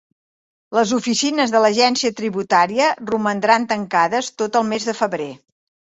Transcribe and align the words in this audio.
Les 0.77 0.93
oficines 0.97 1.53
de 1.57 1.61
l'Agència 1.65 2.15
Tributària 2.23 2.89
romandran 3.13 3.71
tancades 3.75 4.35
tot 4.45 4.63
el 4.63 4.71
mes 4.77 4.93
de 4.93 5.03
febrer. 5.05 5.35